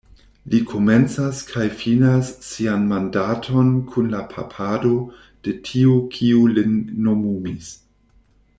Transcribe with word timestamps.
Li 0.51 0.59
komencas 0.69 1.41
kaj 1.49 1.65
finas 1.81 2.31
sian 2.47 2.87
mandaton 2.93 3.69
kun 3.91 4.09
la 4.15 4.23
papado 4.33 4.93
de 5.49 5.55
tiu 5.69 6.01
kiu 6.17 6.43
lin 6.57 6.75
nomumis. 7.09 7.71